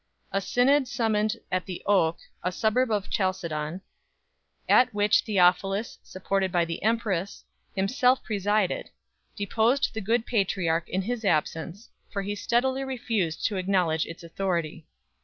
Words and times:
A 0.31 0.41
synod 0.41 0.87
summoned 0.87 1.37
at 1.51 1.67
The 1.67 1.83
Oak, 1.85 2.17
a 2.41 2.51
suburb 2.51 2.89
of 2.89 3.07
Chalcedon, 3.11 3.81
at 4.67 4.91
which 4.95 5.19
Theophilus, 5.21 5.99
supported 6.01 6.51
by 6.51 6.65
the 6.65 6.81
empress, 6.81 7.43
himself 7.75 8.23
presided, 8.23 8.89
deposed 9.35 9.93
the 9.93 10.01
good 10.01 10.25
patriarch 10.25 10.89
in 10.89 11.03
his 11.03 11.23
absence, 11.23 11.87
for 12.11 12.23
he 12.23 12.33
steadily 12.33 12.83
refused 12.83 13.45
to 13.45 13.57
acknowledge 13.57 14.07
its 14.07 14.23
authority. 14.23 14.87